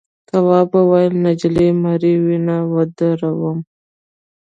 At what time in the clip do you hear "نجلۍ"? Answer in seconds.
1.25-1.69